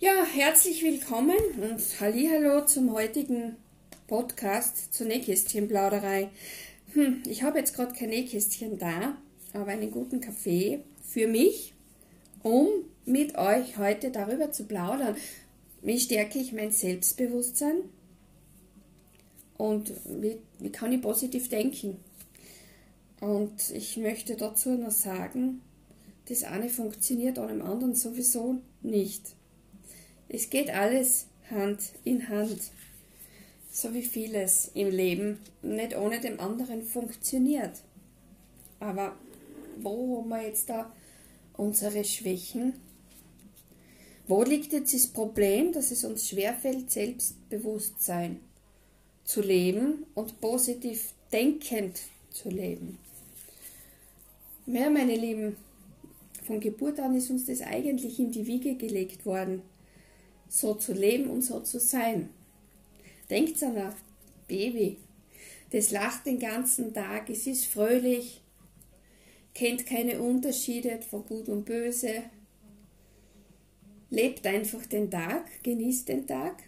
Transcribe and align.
Ja, 0.00 0.22
herzlich 0.22 0.84
willkommen 0.84 1.36
und 1.60 1.80
Hallo 1.98 2.64
zum 2.64 2.92
heutigen 2.92 3.56
Podcast 4.06 4.94
zur 4.94 5.08
Nähkästchenplauderei. 5.08 6.30
Hm, 6.92 7.24
ich 7.26 7.42
habe 7.42 7.58
jetzt 7.58 7.74
gerade 7.74 7.96
kein 7.96 8.10
Nähkästchen 8.10 8.78
da, 8.78 9.18
aber 9.52 9.72
einen 9.72 9.90
guten 9.90 10.20
Kaffee 10.20 10.84
für 11.02 11.26
mich, 11.26 11.74
um 12.44 12.68
mit 13.06 13.36
euch 13.36 13.76
heute 13.76 14.12
darüber 14.12 14.52
zu 14.52 14.66
plaudern. 14.66 15.16
Wie 15.82 15.98
stärke 15.98 16.38
ich 16.38 16.52
mein 16.52 16.70
Selbstbewusstsein 16.70 17.80
und 19.56 19.92
wie, 20.04 20.38
wie 20.60 20.70
kann 20.70 20.92
ich 20.92 21.02
positiv 21.02 21.48
denken? 21.48 21.96
Und 23.20 23.70
ich 23.74 23.96
möchte 23.96 24.36
dazu 24.36 24.70
noch 24.76 24.92
sagen, 24.92 25.60
das 26.28 26.44
eine 26.44 26.68
funktioniert 26.68 27.40
an 27.40 27.48
dem 27.48 27.62
anderen 27.62 27.96
sowieso 27.96 28.60
nicht. 28.80 29.34
Es 30.30 30.50
geht 30.50 30.68
alles 30.68 31.26
Hand 31.50 31.80
in 32.04 32.28
Hand, 32.28 32.60
so 33.70 33.94
wie 33.94 34.02
vieles 34.02 34.70
im 34.74 34.90
Leben 34.90 35.40
nicht 35.62 35.96
ohne 35.96 36.20
dem 36.20 36.38
anderen 36.38 36.82
funktioniert. 36.82 37.82
Aber 38.78 39.16
wo 39.80 40.18
haben 40.18 40.28
wir 40.28 40.42
jetzt 40.42 40.68
da 40.68 40.92
unsere 41.56 42.04
Schwächen? 42.04 42.74
Wo 44.26 44.42
liegt 44.42 44.74
jetzt 44.74 44.92
das 44.92 45.06
Problem, 45.06 45.72
dass 45.72 45.90
es 45.90 46.04
uns 46.04 46.28
schwerfällt, 46.28 46.90
Selbstbewusstsein 46.90 48.40
zu 49.24 49.40
leben 49.40 50.04
und 50.14 50.40
positiv 50.42 51.14
denkend 51.32 52.00
zu 52.30 52.50
leben? 52.50 52.98
Ja, 54.66 54.90
meine 54.90 55.16
Lieben, 55.16 55.56
von 56.46 56.60
Geburt 56.60 57.00
an 57.00 57.16
ist 57.16 57.30
uns 57.30 57.46
das 57.46 57.62
eigentlich 57.62 58.18
in 58.18 58.30
die 58.30 58.46
Wiege 58.46 58.74
gelegt 58.74 59.24
worden 59.24 59.62
so 60.48 60.74
zu 60.74 60.92
leben 60.92 61.30
und 61.30 61.42
so 61.42 61.60
zu 61.60 61.78
sein. 61.78 62.30
Denkt 63.30 63.62
an 63.62 63.76
ein 63.76 63.94
Baby. 64.46 64.98
Das 65.70 65.90
lacht 65.90 66.26
den 66.26 66.38
ganzen 66.38 66.94
Tag, 66.94 67.28
es 67.28 67.46
ist 67.46 67.66
fröhlich, 67.66 68.40
kennt 69.54 69.84
keine 69.86 70.20
Unterschiede 70.20 71.00
von 71.02 71.26
Gut 71.26 71.48
und 71.48 71.66
Böse, 71.66 72.22
lebt 74.08 74.46
einfach 74.46 74.86
den 74.86 75.10
Tag, 75.10 75.62
genießt 75.62 76.08
den 76.08 76.26
Tag 76.26 76.62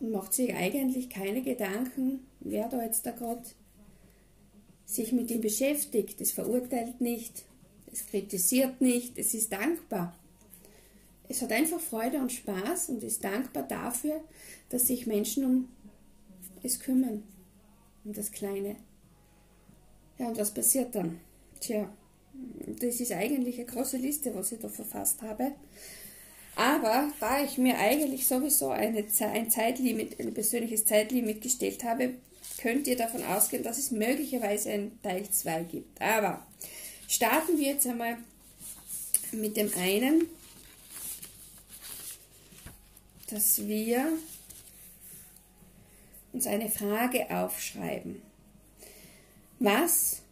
und 0.00 0.10
macht 0.10 0.34
sich 0.34 0.52
eigentlich 0.54 1.08
keine 1.08 1.40
Gedanken, 1.40 2.26
wer 2.40 2.68
da 2.68 2.84
jetzt 2.84 3.06
da 3.06 3.12
gerade 3.12 3.44
sich 4.84 5.12
mit 5.12 5.30
ihm 5.30 5.40
beschäftigt. 5.40 6.20
Es 6.20 6.32
verurteilt 6.32 7.00
nicht, 7.00 7.46
es 7.90 8.06
kritisiert 8.06 8.82
nicht, 8.82 9.18
es 9.18 9.32
ist 9.32 9.50
dankbar 9.50 10.18
es 11.28 11.42
hat 11.42 11.52
einfach 11.52 11.80
Freude 11.80 12.18
und 12.18 12.32
Spaß 12.32 12.90
und 12.90 13.02
ist 13.02 13.24
dankbar 13.24 13.62
dafür, 13.62 14.22
dass 14.68 14.86
sich 14.86 15.06
Menschen 15.06 15.44
um 15.44 15.68
es 16.62 16.80
kümmern, 16.80 17.22
um 18.04 18.12
das 18.12 18.30
Kleine. 18.30 18.76
Ja, 20.18 20.28
und 20.28 20.38
was 20.38 20.52
passiert 20.52 20.94
dann? 20.94 21.20
Tja, 21.60 21.88
das 22.80 23.00
ist 23.00 23.12
eigentlich 23.12 23.56
eine 23.56 23.66
große 23.66 23.96
Liste, 23.96 24.34
was 24.34 24.52
ich 24.52 24.60
da 24.60 24.68
verfasst 24.68 25.22
habe. 25.22 25.52
Aber 26.56 27.10
da 27.18 27.42
ich 27.42 27.58
mir 27.58 27.78
eigentlich 27.78 28.26
sowieso 28.26 28.70
eine, 28.70 29.04
ein 29.32 29.50
Zeitlimit, 29.50 30.20
ein 30.20 30.32
persönliches 30.32 30.86
Zeitlimit 30.86 31.40
gestellt 31.40 31.82
habe, 31.82 32.14
könnt 32.58 32.86
ihr 32.86 32.96
davon 32.96 33.24
ausgehen, 33.24 33.64
dass 33.64 33.78
es 33.78 33.90
möglicherweise 33.90 34.70
ein 34.70 34.98
Teil 35.02 35.28
2 35.28 35.64
gibt. 35.64 36.00
Aber 36.00 36.46
starten 37.08 37.58
wir 37.58 37.72
jetzt 37.72 37.86
einmal 37.86 38.18
mit 39.32 39.56
dem 39.56 39.70
einen, 39.76 40.28
dass 43.34 43.66
wir 43.66 44.12
uns 46.32 46.46
eine 46.46 46.68
Frage 46.68 47.28
aufschreiben. 47.36 48.22
Was 49.58 50.22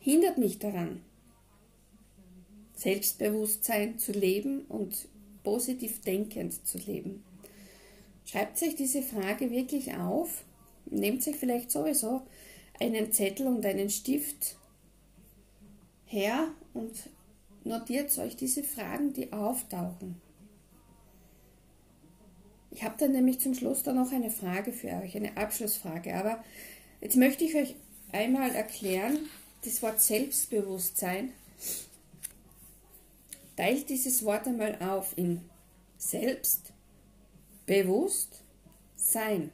hindert 0.00 0.36
mich 0.36 0.58
daran, 0.58 1.02
Selbstbewusstsein 2.74 3.98
zu 3.98 4.12
leben 4.12 4.66
und 4.66 5.08
positiv 5.42 6.02
denkend 6.02 6.66
zu 6.66 6.76
leben? 6.76 7.24
Schreibt 8.26 8.58
sich 8.58 8.74
diese 8.74 9.00
Frage 9.00 9.50
wirklich 9.50 9.94
auf, 9.94 10.44
nehmt 10.84 11.22
sich 11.22 11.36
vielleicht 11.36 11.70
sowieso 11.70 12.20
einen 12.78 13.12
Zettel 13.12 13.46
und 13.46 13.64
einen 13.64 13.88
Stift 13.88 14.56
her 16.04 16.48
und 16.74 17.08
notiert 17.64 18.18
euch 18.18 18.36
diese 18.36 18.62
Fragen, 18.62 19.14
die 19.14 19.32
auftauchen. 19.32 20.20
Ich 22.74 22.82
habe 22.82 22.96
dann 22.98 23.12
nämlich 23.12 23.40
zum 23.40 23.54
Schluss 23.54 23.82
dann 23.82 23.96
noch 23.96 24.12
eine 24.12 24.30
Frage 24.30 24.72
für 24.72 24.88
euch, 24.88 25.14
eine 25.14 25.36
Abschlussfrage. 25.36 26.14
Aber 26.14 26.42
jetzt 27.00 27.16
möchte 27.16 27.44
ich 27.44 27.54
euch 27.54 27.74
einmal 28.12 28.54
erklären, 28.54 29.18
das 29.64 29.82
Wort 29.82 30.00
Selbstbewusstsein. 30.00 31.32
Teilt 33.56 33.90
dieses 33.90 34.24
Wort 34.24 34.46
einmal 34.46 34.80
auf 34.80 35.12
in 35.16 35.42
selbstbewusst 35.98 38.42
sein. 38.96 39.50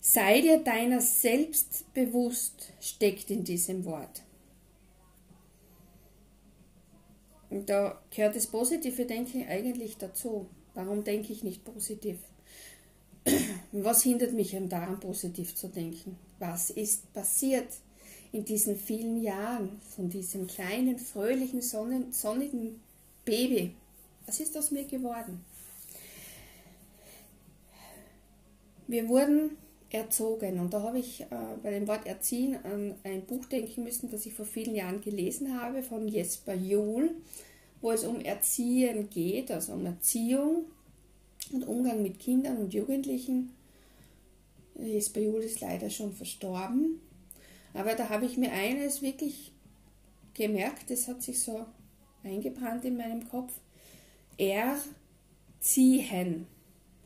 Sei 0.00 0.40
dir 0.40 0.58
deiner 0.58 1.00
selbst 1.00 1.84
steckt 2.80 3.30
in 3.30 3.44
diesem 3.44 3.84
Wort. 3.84 4.22
Und 7.48 7.70
da 7.70 8.02
gehört 8.10 8.34
das 8.34 8.48
positive 8.48 9.06
Denken 9.06 9.46
eigentlich 9.48 9.96
dazu. 9.96 10.48
Warum 10.74 11.04
denke 11.04 11.32
ich 11.32 11.44
nicht 11.44 11.64
positiv? 11.64 12.18
Was 13.72 14.02
hindert 14.02 14.32
mich 14.32 14.56
daran, 14.68 15.00
positiv 15.00 15.54
zu 15.54 15.68
denken? 15.68 16.16
Was 16.38 16.70
ist 16.70 17.12
passiert 17.12 17.68
in 18.32 18.44
diesen 18.44 18.76
vielen 18.76 19.22
Jahren 19.22 19.80
von 19.94 20.10
diesem 20.10 20.46
kleinen, 20.46 20.98
fröhlichen, 20.98 21.62
sonnigen 21.62 22.80
Baby? 23.24 23.74
Was 24.26 24.40
ist 24.40 24.56
aus 24.58 24.70
mir 24.70 24.84
geworden? 24.84 25.44
Wir 28.86 29.08
wurden 29.08 29.56
erzogen 29.90 30.58
und 30.60 30.74
da 30.74 30.82
habe 30.82 30.98
ich 30.98 31.22
äh, 31.22 31.26
bei 31.62 31.70
dem 31.70 31.86
Wort 31.86 32.06
Erziehen 32.06 32.56
an 32.64 32.96
ein 33.04 33.24
Buch 33.24 33.44
denken 33.46 33.84
müssen, 33.84 34.10
das 34.10 34.26
ich 34.26 34.34
vor 34.34 34.44
vielen 34.44 34.74
Jahren 34.74 35.00
gelesen 35.00 35.58
habe 35.58 35.82
von 35.82 36.08
Jesper 36.08 36.54
Juhl 36.54 37.14
wo 37.84 37.92
es 37.92 38.02
um 38.04 38.18
Erziehen 38.22 39.10
geht, 39.10 39.50
also 39.50 39.74
um 39.74 39.84
Erziehung 39.84 40.64
und 41.52 41.64
Umgang 41.64 42.02
mit 42.02 42.18
Kindern 42.18 42.56
und 42.56 42.72
Jugendlichen. 42.72 43.52
Jesper 44.74 45.20
ist 45.20 45.60
leider 45.60 45.90
schon 45.90 46.14
verstorben. 46.14 46.98
Aber 47.74 47.94
da 47.94 48.08
habe 48.08 48.24
ich 48.24 48.38
mir 48.38 48.50
eines 48.52 49.02
wirklich 49.02 49.52
gemerkt, 50.32 50.88
das 50.88 51.08
hat 51.08 51.22
sich 51.22 51.38
so 51.38 51.66
eingebrannt 52.22 52.86
in 52.86 52.96
meinem 52.96 53.28
Kopf. 53.28 53.52
Erziehen. 54.38 54.86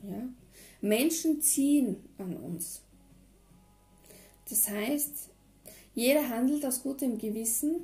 Ja? 0.01 0.29
Menschen 0.79 1.41
ziehen 1.41 1.97
an 2.17 2.37
uns. 2.37 2.83
Das 4.47 4.69
heißt, 4.69 5.27
jeder 5.93 6.29
handelt 6.29 6.65
aus 6.65 6.83
gutem 6.83 7.17
Gewissen 7.17 7.81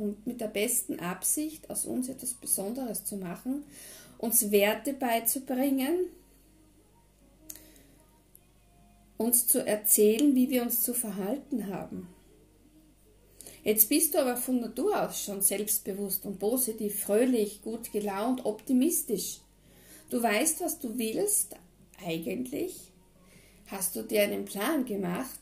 und 0.00 0.26
mit 0.26 0.40
der 0.40 0.48
besten 0.48 0.98
Absicht, 0.98 1.70
aus 1.70 1.84
uns 1.84 2.08
etwas 2.08 2.34
Besonderes 2.34 3.04
zu 3.04 3.16
machen, 3.16 3.64
uns 4.18 4.50
Werte 4.50 4.92
beizubringen, 4.92 6.06
uns 9.16 9.46
zu 9.46 9.64
erzählen, 9.64 10.34
wie 10.34 10.48
wir 10.48 10.62
uns 10.62 10.82
zu 10.82 10.94
verhalten 10.94 11.68
haben. 11.68 12.08
Jetzt 13.62 13.90
bist 13.90 14.14
du 14.14 14.18
aber 14.18 14.36
von 14.36 14.60
Natur 14.60 15.02
aus 15.02 15.22
schon 15.22 15.42
selbstbewusst 15.42 16.24
und 16.24 16.38
positiv, 16.38 17.02
fröhlich, 17.02 17.60
gut 17.60 17.92
gelaunt, 17.92 18.46
optimistisch. 18.46 19.40
Du 20.08 20.22
weißt, 20.22 20.62
was 20.62 20.78
du 20.78 20.96
willst, 20.96 21.56
eigentlich. 22.04 22.90
Hast 23.66 23.94
du 23.94 24.02
dir 24.02 24.22
einen 24.22 24.46
Plan 24.46 24.86
gemacht? 24.86 25.38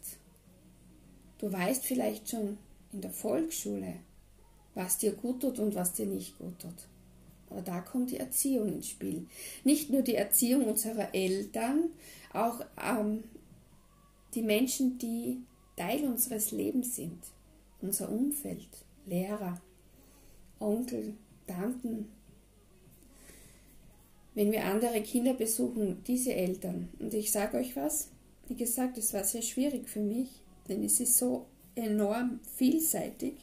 Du 1.38 1.52
weißt 1.52 1.84
vielleicht 1.84 2.28
schon 2.28 2.58
in 2.93 3.00
der 3.00 3.12
Volksschule, 3.12 3.94
was 4.78 4.96
dir 4.96 5.12
gut 5.12 5.40
tut 5.40 5.58
und 5.58 5.75
was 5.75 5.92
dir 5.92 6.06
nicht 6.06 6.38
gut 6.38 6.56
tut. 6.60 6.86
Aber 7.50 7.62
da 7.62 7.80
kommt 7.80 8.12
die 8.12 8.19
Erziehung 8.19 8.69
ins 8.69 8.88
Spiel. 8.88 9.26
Nicht 9.64 9.90
nur 9.90 10.02
die 10.02 10.14
Erziehung 10.14 10.66
unserer 10.66 11.12
Eltern, 11.12 11.90
auch 12.32 12.60
ähm, 12.80 13.25
die 14.34 14.42
Menschen, 14.42 14.96
die 14.98 15.38
Teil 15.76 16.04
unseres 16.04 16.52
Lebens 16.52 16.94
sind. 16.94 17.19
Unser 17.80 18.08
Umfeld, 18.08 18.69
Lehrer, 19.04 19.60
Onkel, 20.60 21.14
Tanten. 21.48 22.08
Wenn 24.34 24.52
wir 24.52 24.64
andere 24.64 25.02
Kinder 25.02 25.34
besuchen, 25.34 26.04
diese 26.06 26.34
Eltern. 26.34 26.88
Und 27.00 27.14
ich 27.14 27.32
sage 27.32 27.56
euch 27.56 27.75
was, 27.75 28.10
wie 28.46 28.54
gesagt, 28.54 28.96
es 28.96 29.12
war 29.12 29.25
sehr 29.25 29.42
schwierig 29.42 29.88
für 29.88 30.00
mich, 30.00 30.28
denn 30.69 30.84
es 30.84 31.00
ist 31.00 31.19
so 31.19 31.46
enorm 31.75 32.38
vielseitig 32.54 33.34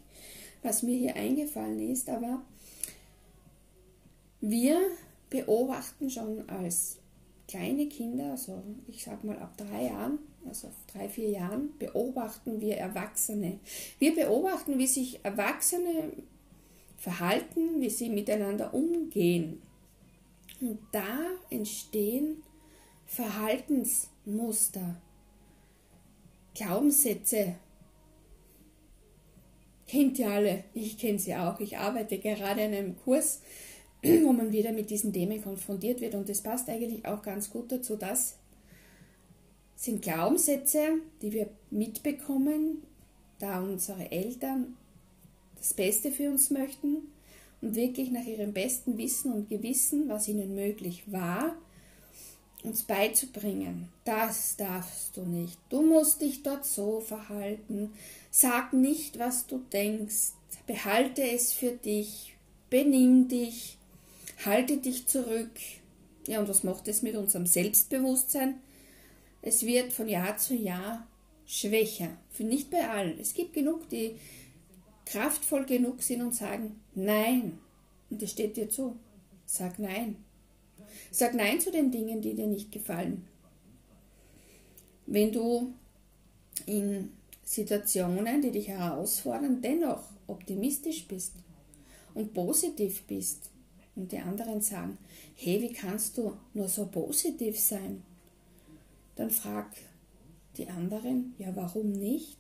was 0.66 0.84
mir 0.84 0.98
hier 0.98 1.16
eingefallen 1.16 1.80
ist, 1.92 2.10
aber 2.10 2.42
Wir 4.48 4.80
beobachten 5.32 6.08
schon 6.08 6.48
als 6.48 6.98
kleine 7.48 7.88
Kinder, 7.88 8.32
also 8.32 8.62
ich 8.88 9.04
sag 9.04 9.24
mal 9.24 9.40
ab 9.40 9.58
drei 9.58 9.86
Jahren, 9.88 10.20
also 10.48 10.70
drei, 10.86 11.10
vier 11.10 11.32
Jahren, 11.32 11.76
beobachten 11.80 12.62
wir 12.62 12.78
Erwachsene. 12.78 13.60
Wir 13.98 14.14
beobachten, 14.14 14.78
wie 14.78 14.86
sich 14.86 15.26
Erwachsene 15.26 16.12
verhalten, 16.98 17.82
wie 17.82 17.90
sie 17.90 18.10
miteinander 18.10 18.72
umgehen. 18.72 19.64
Und 20.62 20.78
da 20.92 21.18
entstehen 21.50 22.44
Verhaltensmuster, 23.08 24.96
Glaubenssätze. 26.54 27.56
Kennt 29.96 30.20
ihr 30.20 30.30
alle, 30.30 30.66
ich 30.74 30.98
kenne 30.98 31.20
sie 31.20 31.34
auch. 31.36 31.58
Ich 31.62 31.78
arbeite 31.78 32.18
gerade 32.18 32.60
in 32.64 32.74
einem 32.74 32.98
Kurs, 32.98 33.40
wo 34.04 34.34
man 34.34 34.52
wieder 34.52 34.74
mit 34.74 34.90
diesen 34.90 35.14
Themen 35.14 35.42
konfrontiert 35.42 36.02
wird 36.02 36.16
und 36.16 36.28
das 36.28 36.42
passt 36.42 36.68
eigentlich 36.68 37.06
auch 37.06 37.22
ganz 37.22 37.50
gut 37.50 37.72
dazu. 37.72 37.96
Das 37.96 38.36
sind 39.78 40.02
Glaubenssätze, 40.02 40.96
die 41.22 41.32
wir 41.32 41.50
mitbekommen, 41.72 42.84
da 43.40 43.62
unsere 43.62 44.12
Eltern 44.12 44.76
das 45.56 45.74
Beste 45.74 46.12
für 46.12 46.30
uns 46.30 46.50
möchten 46.50 46.98
und 47.62 47.76
wirklich 47.76 48.12
nach 48.12 48.26
ihrem 48.26 48.52
besten 48.52 48.98
Wissen 48.98 49.32
und 49.32 49.48
Gewissen, 49.48 50.10
was 50.10 50.28
ihnen 50.28 50.56
möglich 50.56 51.04
war, 51.10 51.56
uns 52.64 52.84
beizubringen. 52.84 53.88
Das 54.04 54.58
darfst 54.58 55.16
du 55.16 55.22
nicht. 55.22 55.58
Du 55.70 55.84
musst 55.84 56.20
dich 56.22 56.44
dort 56.44 56.66
so 56.66 57.00
verhalten. 57.00 57.94
Sag 58.38 58.74
nicht, 58.74 59.18
was 59.18 59.48
du 59.48 59.60
denkst. 59.60 60.34
Behalte 60.68 61.24
es 61.24 61.54
für 61.54 61.72
dich. 61.72 62.36
Benimm 62.70 63.30
dich. 63.30 63.78
Halte 64.46 64.76
dich 64.76 65.08
zurück. 65.08 65.52
Ja, 66.28 66.42
und 66.42 66.50
was 66.50 66.66
macht 66.66 66.90
es 66.90 67.02
mit 67.02 67.16
unserem 67.16 67.46
Selbstbewusstsein? 67.46 68.56
Es 69.42 69.66
wird 69.66 69.94
von 69.94 70.10
Jahr 70.10 70.36
zu 70.36 70.54
Jahr 70.54 71.08
schwächer. 71.46 72.10
Für 72.30 72.44
nicht 72.44 72.70
bei 72.70 72.90
allen. 72.90 73.18
Es 73.22 73.36
gibt 73.36 73.54
genug, 73.54 73.88
die 73.88 74.18
kraftvoll 75.06 75.66
genug 75.66 76.04
sind 76.04 76.22
und 76.22 76.36
sagen 76.36 76.82
Nein. 76.94 77.58
Und 78.10 78.22
das 78.22 78.32
steht 78.32 78.58
dir 78.58 78.70
zu. 78.70 78.98
Sag 79.46 79.80
Nein. 79.80 80.18
Sag 81.10 81.36
Nein 81.36 81.62
zu 81.62 81.72
den 81.72 81.90
Dingen, 81.90 82.20
die 82.20 82.34
dir 82.34 82.48
nicht 82.48 82.70
gefallen. 82.70 83.26
Wenn 85.06 85.32
du 85.32 85.74
in 86.66 87.14
Situationen, 87.46 88.42
die 88.42 88.52
dich 88.52 88.68
herausfordern, 88.68 89.62
dennoch 89.62 90.04
optimistisch 90.28 91.08
bist 91.08 91.34
und 92.16 92.34
positiv 92.34 93.04
bist 93.04 93.52
und 93.96 94.12
die 94.12 94.18
anderen 94.18 94.62
sagen, 94.62 94.98
hey, 95.36 95.62
wie 95.62 95.72
kannst 95.72 96.18
du 96.18 96.36
nur 96.54 96.68
so 96.68 96.88
positiv 96.88 97.60
sein? 97.60 98.04
Dann 99.16 99.30
frag 99.30 99.72
die 100.58 100.68
anderen, 100.68 101.36
ja, 101.38 101.56
warum 101.56 101.92
nicht? 101.92 102.38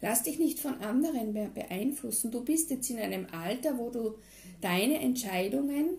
Lass 0.00 0.24
dich 0.24 0.38
nicht 0.38 0.58
von 0.58 0.80
anderen 0.80 1.32
mehr 1.32 1.48
beeinflussen. 1.48 2.30
Du 2.30 2.44
bist 2.44 2.70
jetzt 2.70 2.90
in 2.90 2.98
einem 2.98 3.26
Alter, 3.32 3.78
wo 3.78 3.88
du 3.90 4.16
deine 4.60 4.98
Entscheidungen 4.98 5.96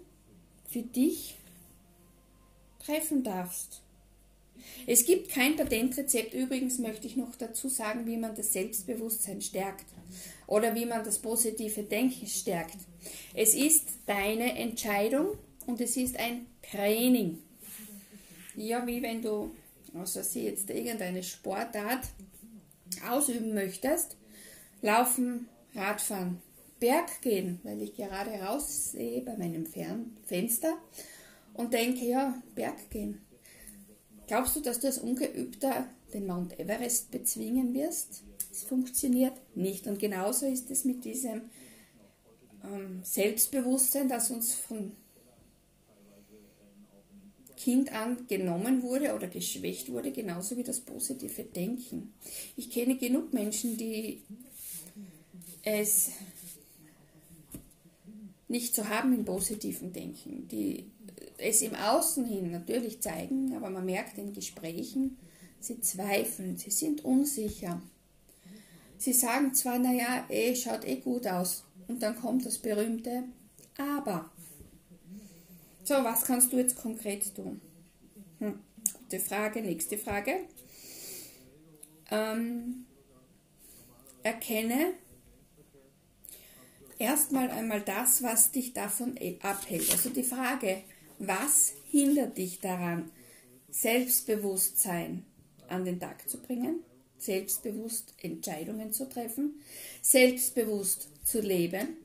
für 0.66 0.82
dich 0.82 1.38
treffen 2.80 3.24
darfst. 3.24 3.82
Es 4.86 5.06
gibt 5.06 5.30
kein 5.30 5.56
Patentrezept. 5.56 6.34
Übrigens 6.34 6.80
möchte 6.80 7.08
ich 7.08 7.16
noch 7.16 7.36
dazu 7.36 7.70
sagen, 7.70 8.06
wie 8.06 8.18
man 8.18 8.36
das 8.36 8.54
Selbstbewusstsein 8.54 9.42
stärkt 9.42 9.86
oder 10.48 10.76
wie 10.76 10.86
man 10.86 11.04
das 11.04 11.20
positive 11.20 11.84
Denken 11.84 12.28
stärkt. 12.28 12.78
Es 13.34 13.56
ist 13.56 13.88
deine 14.06 14.58
Entscheidung 14.58 15.38
und 15.66 15.82
es 15.82 15.98
ist 15.98 16.18
ein 16.18 16.46
Training. 16.62 17.40
Ja, 18.56 18.86
wie 18.86 19.02
wenn 19.02 19.22
du, 19.22 19.52
also 19.94 20.22
sie 20.22 20.44
jetzt 20.44 20.70
irgendeine 20.70 21.24
Sportart 21.24 22.08
ausüben 23.10 23.54
möchtest, 23.54 24.18
laufen, 24.82 25.48
Radfahren, 25.74 26.42
Berg 26.80 27.22
gehen, 27.22 27.60
weil 27.64 27.82
ich 27.82 27.96
gerade 27.96 28.32
raussehe 28.32 29.22
bei 29.22 29.38
meinem 29.38 29.66
Fern 29.66 30.18
Fenster 30.26 30.78
und 31.54 31.74
denke, 31.74 32.06
ja, 32.06 32.42
Berg 32.56 32.90
gehen. 32.92 33.22
Glaubst 34.28 34.56
du, 34.56 34.62
dass 34.62 34.80
du 34.80 34.88
als 34.88 35.00
Ungeübter 35.00 35.88
den 36.14 36.28
Mount 36.28 36.60
Everest 36.60 37.12
bezwingen 37.12 37.74
wirst? 37.74 38.24
Es 38.52 38.64
funktioniert 38.64 39.34
nicht. 39.56 39.88
Und 39.88 40.00
genauso 40.00 40.46
ist 40.46 40.72
es 40.72 40.86
mit 40.86 41.04
diesem 41.04 41.42
ähm, 42.64 43.02
Selbstbewusstsein, 43.04 44.08
das 44.08 44.32
uns 44.32 44.54
von 44.54 44.94
Kind 47.58 47.94
an 47.94 48.28
genommen 48.28 48.82
wurde 48.82 49.16
oder 49.16 49.28
geschwächt 49.28 49.90
wurde, 49.90 50.12
genauso 50.12 50.58
wie 50.58 50.64
das 50.64 50.82
positive 50.82 51.44
Denken. 51.44 52.14
Ich 52.58 52.70
kenne 52.70 52.98
genug 52.98 53.34
Menschen, 53.34 53.78
die 53.78 54.24
es 55.64 56.10
nicht 58.50 58.76
zu 58.76 58.90
haben 58.90 59.14
im 59.14 59.24
positiven 59.24 59.94
Denken, 59.94 60.48
die 60.50 60.92
es 61.44 61.62
im 61.62 61.76
Außen 61.76 62.26
hin 62.26 62.52
natürlich 62.52 63.02
zeigen, 63.02 63.56
aber 63.56 63.70
man 63.70 63.86
merkt 63.86 64.18
in 64.18 64.34
Gesprächen, 64.34 65.18
sie 65.60 65.80
zweifeln, 65.82 66.58
sie 66.58 66.72
sind 66.72 67.04
unsicher. 67.04 67.82
Sie 68.98 69.14
sagen 69.14 69.54
zwar, 69.54 69.80
naja, 69.80 70.26
eh, 70.30 70.56
schaut 70.56 70.86
eh 70.86 70.98
gut 70.98 71.28
aus. 71.28 71.66
Und 71.88 72.02
dann 72.02 72.16
kommt 72.20 72.46
das 72.46 72.58
berühmte 72.58 73.24
Aber. 73.78 74.30
So, 75.84 75.96
was 75.96 76.24
kannst 76.24 76.54
du 76.54 76.58
jetzt 76.58 76.78
konkret 76.78 77.36
tun? 77.36 77.60
Hm, 78.40 78.60
gute 78.94 79.20
Frage, 79.20 79.62
nächste 79.62 79.98
Frage. 79.98 80.46
Ähm, 82.10 82.86
erkenne 84.22 84.94
erstmal 86.98 87.50
einmal 87.52 87.82
das, 87.82 88.24
was 88.24 88.52
dich 88.52 88.74
davon 88.74 89.18
abhält. 89.42 89.92
Also 89.92 90.10
die 90.10 90.24
Frage, 90.24 90.84
was 91.28 91.74
hindert 91.90 92.38
dich 92.38 92.60
daran, 92.60 93.12
Selbstbewusstsein 93.70 95.26
an 95.68 95.86
den 95.86 96.00
Tag 96.00 96.30
zu 96.30 96.42
bringen, 96.42 96.80
selbstbewusst 97.18 98.14
Entscheidungen 98.22 98.94
zu 98.94 99.10
treffen, 99.10 99.60
selbstbewusst 100.02 101.10
zu 101.24 101.42
leben? 101.42 101.98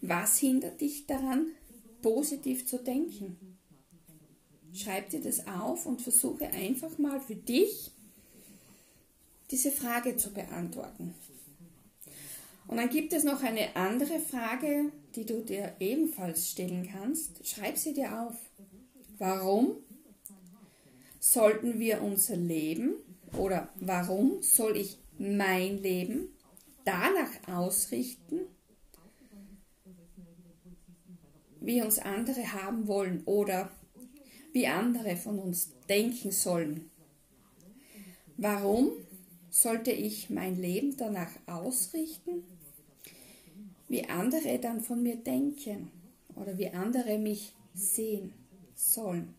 Was 0.00 0.38
hindert 0.38 0.80
dich 0.80 1.06
daran, 1.06 1.52
positiv 2.02 2.66
zu 2.66 2.78
denken. 2.78 3.58
Schreib 4.72 5.10
dir 5.10 5.20
das 5.20 5.46
auf 5.46 5.86
und 5.86 6.00
versuche 6.00 6.48
einfach 6.48 6.98
mal 6.98 7.20
für 7.20 7.34
dich 7.34 7.90
diese 9.50 9.72
Frage 9.72 10.16
zu 10.16 10.32
beantworten. 10.32 11.14
Und 12.70 12.76
dann 12.76 12.88
gibt 12.88 13.12
es 13.12 13.24
noch 13.24 13.42
eine 13.42 13.74
andere 13.74 14.20
Frage, 14.20 14.92
die 15.16 15.26
du 15.26 15.42
dir 15.42 15.74
ebenfalls 15.80 16.50
stellen 16.50 16.88
kannst. 16.88 17.44
Schreib 17.44 17.76
sie 17.76 17.92
dir 17.92 18.22
auf. 18.22 18.36
Warum 19.18 19.78
sollten 21.18 21.80
wir 21.80 22.00
unser 22.00 22.36
Leben 22.36 22.94
oder 23.36 23.68
warum 23.80 24.40
soll 24.40 24.76
ich 24.76 24.98
mein 25.18 25.82
Leben 25.82 26.28
danach 26.84 27.48
ausrichten, 27.48 28.38
wie 31.60 31.82
uns 31.82 31.98
andere 31.98 32.52
haben 32.52 32.86
wollen 32.86 33.24
oder 33.24 33.72
wie 34.52 34.68
andere 34.68 35.16
von 35.16 35.40
uns 35.40 35.72
denken 35.88 36.30
sollen. 36.30 36.88
Warum 38.36 38.92
sollte 39.50 39.90
ich 39.90 40.30
mein 40.30 40.56
Leben 40.56 40.96
danach 40.96 41.32
ausrichten, 41.46 42.44
wie 43.90 44.08
andere 44.08 44.60
dann 44.60 44.80
von 44.80 45.02
mir 45.02 45.16
denken 45.16 45.90
oder 46.36 46.56
wie 46.56 46.70
andere 46.70 47.18
mich 47.18 47.52
sehen 47.74 48.32
sollen? 48.76 49.34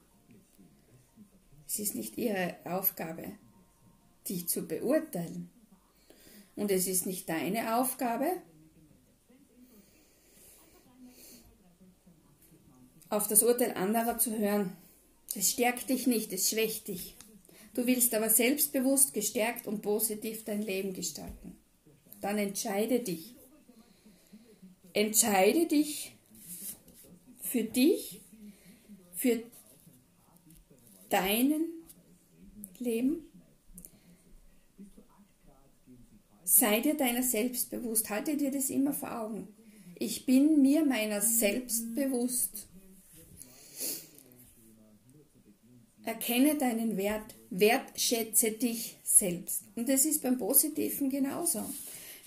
Es 1.65 1.79
ist 1.79 1.95
nicht 1.95 2.17
ihre 2.17 2.57
Aufgabe, 2.65 3.31
dich 4.27 4.49
zu 4.49 4.67
beurteilen. 4.67 5.49
Und 6.57 6.69
es 6.69 6.85
ist 6.85 7.05
nicht 7.05 7.29
deine 7.29 7.77
Aufgabe, 7.77 8.27
auf 13.09 13.27
das 13.29 13.43
Urteil 13.43 13.71
anderer 13.71 14.17
zu 14.17 14.37
hören. 14.37 14.75
Es 15.33 15.51
stärkt 15.51 15.89
dich 15.89 16.07
nicht, 16.07 16.33
es 16.33 16.49
schwächt 16.49 16.89
dich. 16.89 17.15
Du 17.73 17.87
willst 17.87 18.13
aber 18.13 18.29
selbstbewusst, 18.29 19.13
gestärkt 19.13 19.65
und 19.65 19.81
positiv 19.81 20.43
dein 20.43 20.61
Leben 20.61 20.91
gestalten. 20.91 21.55
Dann 22.19 22.37
entscheide 22.37 22.99
dich. 22.99 23.33
Entscheide 24.93 25.67
dich 25.67 26.15
für 27.39 27.63
dich, 27.63 28.21
für 29.15 29.43
deinen 31.09 31.65
Leben. 32.79 33.27
Sei 36.43 36.81
dir 36.81 36.95
deiner 36.95 37.23
selbst 37.23 37.69
bewusst. 37.69 38.09
Halte 38.09 38.35
dir 38.35 38.51
das 38.51 38.69
immer 38.69 38.93
vor 38.93 39.21
Augen. 39.21 39.47
Ich 39.95 40.25
bin 40.25 40.61
mir 40.61 40.83
meiner 40.85 41.21
selbst 41.21 41.93
bewusst. 41.95 42.67
Erkenne 46.03 46.57
deinen 46.57 46.97
Wert, 46.97 47.35
wertschätze 47.51 48.51
dich 48.51 48.97
selbst. 49.03 49.63
Und 49.75 49.87
das 49.87 50.05
ist 50.05 50.23
beim 50.23 50.37
Positiven 50.37 51.09
genauso. 51.09 51.63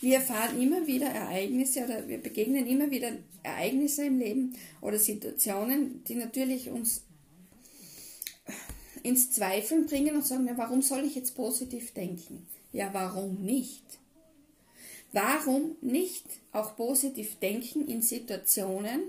Wir 0.04 0.16
erfahren 0.16 0.60
immer 0.60 0.86
wieder 0.86 1.06
Ereignisse 1.06 1.82
oder 1.82 2.06
wir 2.06 2.18
begegnen 2.18 2.66
immer 2.66 2.90
wieder 2.90 3.12
Ereignisse 3.42 4.04
im 4.04 4.18
Leben 4.18 4.54
oder 4.82 4.98
Situationen, 4.98 6.04
die 6.04 6.16
natürlich 6.16 6.68
uns 6.68 7.04
ins 9.02 9.30
Zweifeln 9.30 9.86
bringen 9.86 10.14
und 10.14 10.26
sagen, 10.26 10.46
ja, 10.46 10.58
warum 10.58 10.82
soll 10.82 11.04
ich 11.04 11.14
jetzt 11.14 11.34
positiv 11.34 11.94
denken? 11.94 12.46
Ja, 12.70 12.92
warum 12.92 13.46
nicht? 13.46 13.82
Warum 15.12 15.76
nicht 15.80 16.26
auch 16.52 16.76
positiv 16.76 17.38
denken 17.38 17.88
in 17.88 18.02
Situationen, 18.02 19.00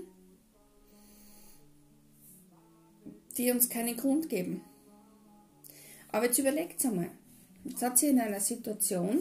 die 3.36 3.50
uns 3.50 3.68
keinen 3.68 3.98
Grund 3.98 4.30
geben? 4.30 4.62
Aber 6.10 6.24
jetzt 6.24 6.38
überlegt 6.38 6.82
einmal. 6.86 7.10
Jetzt 7.64 7.82
hat 7.82 7.98
sie 7.98 8.06
in 8.06 8.18
einer 8.18 8.40
Situation, 8.40 9.20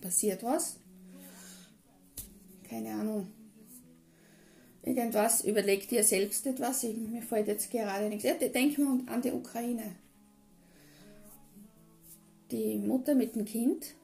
passiert 0.00 0.42
was, 0.42 0.76
keine 2.68 2.94
Ahnung, 2.94 3.28
irgendwas, 4.82 5.44
überlegt 5.44 5.92
ihr 5.92 6.04
selbst 6.04 6.46
etwas, 6.46 6.84
ich, 6.84 6.96
mir 6.96 7.22
fällt 7.22 7.48
jetzt 7.48 7.70
gerade 7.70 8.08
nichts. 8.08 8.24
Ja, 8.24 8.34
denken 8.34 9.04
wir 9.06 9.12
an 9.12 9.22
die 9.22 9.32
Ukraine. 9.32 9.96
Die 12.50 12.78
Mutter 12.78 13.14
mit 13.14 13.34
dem 13.34 13.44
Kind 13.44 13.94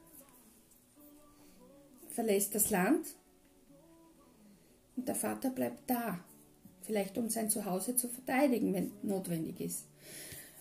verlässt 2.09 2.53
das 2.53 2.69
Land 2.69 3.15
und 4.95 5.07
der 5.07 5.15
Vater 5.15 5.49
bleibt 5.49 5.89
da, 5.89 6.19
vielleicht 6.81 7.17
um 7.17 7.29
sein 7.29 7.49
Zuhause 7.49 7.95
zu 7.95 8.09
verteidigen, 8.09 8.73
wenn 8.73 8.91
notwendig 9.01 9.61
ist. 9.61 9.85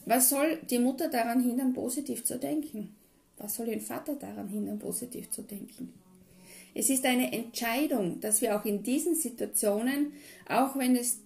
Was 0.07 0.31
soll 0.31 0.59
die 0.71 0.79
Mutter 0.79 1.09
daran 1.09 1.43
hindern, 1.43 1.75
positiv 1.75 2.25
zu 2.25 2.39
denken? 2.39 2.95
Was 3.39 3.57
soll 3.57 3.67
den 3.67 3.81
Vater 3.81 4.15
daran 4.17 4.49
hindern, 4.49 4.79
positiv 4.79 5.31
zu 5.31 5.43
denken? 5.43 5.93
Es 6.75 6.89
ist 6.89 7.05
eine 7.05 7.33
Entscheidung, 7.33 8.21
dass 8.21 8.41
wir 8.41 8.59
auch 8.59 8.65
in 8.65 8.83
diesen 8.83 9.15
Situationen, 9.15 10.12
auch 10.49 10.77
wenn 10.77 10.97
es 10.97 11.21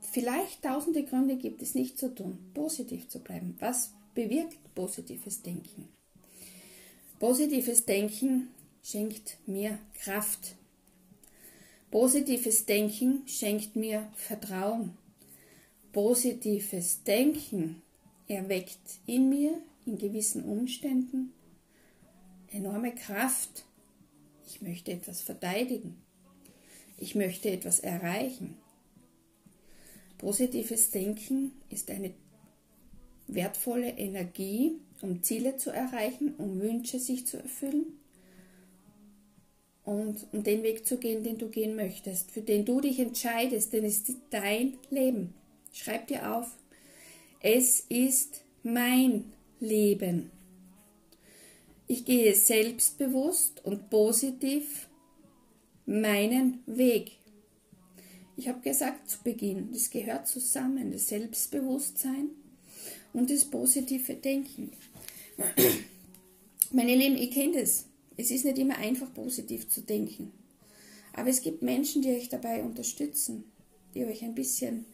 vielleicht 0.00 0.62
tausende 0.62 1.04
Gründe 1.04 1.36
gibt, 1.36 1.62
es 1.62 1.74
nicht 1.74 1.98
zu 1.98 2.14
tun, 2.14 2.38
positiv 2.54 3.08
zu 3.08 3.20
bleiben. 3.20 3.56
Was 3.58 3.92
bewirkt 4.14 4.58
positives 4.74 5.42
Denken? 5.42 5.88
Positives 7.18 7.84
Denken 7.84 8.48
schenkt 8.82 9.38
mir 9.46 9.78
Kraft. 10.00 10.54
Positives 11.90 12.66
Denken 12.66 13.22
schenkt 13.26 13.76
mir 13.76 14.08
Vertrauen. 14.14 14.96
Positives 15.92 17.02
Denken 17.04 17.82
erweckt 18.28 18.98
in 19.06 19.28
mir, 19.28 19.52
in 19.84 19.98
gewissen 19.98 20.44
Umständen, 20.44 21.32
enorme 22.52 22.94
Kraft. 22.94 23.64
Ich 24.46 24.62
möchte 24.62 24.92
etwas 24.92 25.22
verteidigen. 25.22 25.96
Ich 26.98 27.14
möchte 27.14 27.50
etwas 27.50 27.80
erreichen. 27.80 28.56
Positives 30.18 30.90
Denken 30.90 31.52
ist 31.68 31.90
eine 31.90 32.12
wertvolle 33.26 33.90
Energie, 33.90 34.76
um 35.00 35.22
Ziele 35.22 35.56
zu 35.56 35.70
erreichen, 35.70 36.34
um 36.38 36.60
Wünsche 36.60 37.00
sich 37.00 37.26
zu 37.26 37.38
erfüllen 37.38 37.86
und 39.84 40.26
um 40.32 40.44
den 40.44 40.62
Weg 40.62 40.86
zu 40.86 40.98
gehen, 40.98 41.24
den 41.24 41.38
du 41.38 41.48
gehen 41.48 41.74
möchtest, 41.74 42.30
für 42.30 42.42
den 42.42 42.64
du 42.64 42.80
dich 42.80 43.00
entscheidest, 43.00 43.72
denn 43.72 43.84
es 43.84 44.08
ist 44.08 44.18
dein 44.30 44.74
Leben. 44.90 45.34
Schreib 45.72 46.06
dir 46.06 46.36
auf, 46.36 46.56
es 47.40 47.80
ist 47.80 48.44
mein 48.62 49.24
Leben. 49.58 50.30
Ich 51.92 52.06
gehe 52.06 52.34
selbstbewusst 52.34 53.62
und 53.66 53.90
positiv 53.90 54.88
meinen 55.84 56.62
Weg. 56.64 57.18
Ich 58.34 58.48
habe 58.48 58.62
gesagt 58.62 59.10
zu 59.10 59.18
Beginn, 59.22 59.70
das 59.74 59.90
gehört 59.90 60.26
zusammen, 60.26 60.90
das 60.90 61.08
Selbstbewusstsein 61.08 62.30
und 63.12 63.28
das 63.28 63.44
positive 63.44 64.14
Denken. 64.14 64.72
Meine 66.72 66.96
Lieben, 66.96 67.18
ich 67.18 67.30
kenne 67.30 67.60
das. 67.60 67.84
Es 68.16 68.30
ist 68.30 68.46
nicht 68.46 68.56
immer 68.56 68.78
einfach, 68.78 69.12
positiv 69.12 69.68
zu 69.68 69.82
denken. 69.82 70.32
Aber 71.12 71.28
es 71.28 71.42
gibt 71.42 71.60
Menschen, 71.60 72.00
die 72.00 72.08
euch 72.08 72.30
dabei 72.30 72.62
unterstützen, 72.62 73.44
die 73.92 74.06
euch 74.06 74.24
ein 74.24 74.34
bisschen 74.34 74.86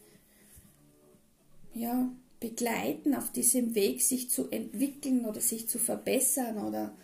ja, 1.73 2.11
begleiten 2.39 3.15
auf 3.15 3.31
diesem 3.31 3.75
Weg, 3.75 4.01
sich 4.01 4.29
zu 4.29 4.49
entwickeln 4.49 5.25
oder 5.25 5.41
sich 5.41 5.67
zu 5.67 5.79
verbessern 5.79 6.57
oder 6.57 6.95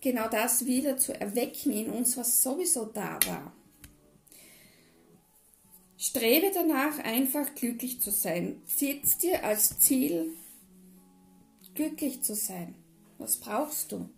genau 0.00 0.28
das 0.28 0.66
wieder 0.66 0.96
zu 0.96 1.18
erwecken 1.18 1.72
in 1.72 1.90
uns, 1.90 2.16
was 2.16 2.42
sowieso 2.42 2.86
da 2.86 3.18
war. 3.26 3.52
Strebe 5.96 6.50
danach, 6.54 6.98
einfach 7.00 7.54
glücklich 7.54 8.00
zu 8.00 8.10
sein. 8.10 8.62
Setz 8.66 9.18
dir 9.18 9.44
als 9.44 9.78
Ziel, 9.80 10.32
glücklich 11.74 12.22
zu 12.22 12.34
sein. 12.34 12.74
Was 13.18 13.36
brauchst 13.36 13.92
du? 13.92 14.08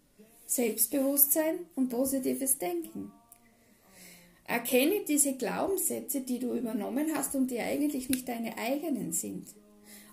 Selbstbewusstsein 0.46 1.66
und 1.74 1.88
positives 1.88 2.58
Denken. 2.58 3.10
Erkenne 4.44 5.04
diese 5.06 5.34
Glaubenssätze, 5.34 6.20
die 6.22 6.38
du 6.38 6.54
übernommen 6.54 7.14
hast 7.14 7.34
und 7.34 7.50
die 7.50 7.60
eigentlich 7.60 8.08
nicht 8.08 8.28
deine 8.28 8.58
eigenen 8.58 9.12
sind. 9.12 9.46